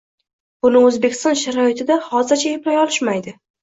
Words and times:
buni 0.65 0.81
O‘zbekiston 0.87 1.39
sharoitida 1.43 2.01
hozircha 2.09 2.57
eplay 2.59 2.85
olishmaydi». 2.85 3.41